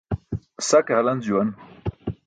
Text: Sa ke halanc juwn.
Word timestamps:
Sa 0.67 0.79
ke 0.85 0.91
halanc 0.97 1.21
juwn. 1.27 1.49